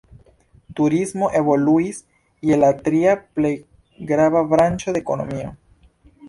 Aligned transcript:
Turismo 0.77 1.27
evoluis 1.39 1.99
je 2.51 2.57
la 2.63 2.71
tria 2.87 3.13
plej 3.37 3.53
grava 4.13 4.43
branĉo 4.55 4.97
de 4.99 5.05
ekonomio. 5.07 5.55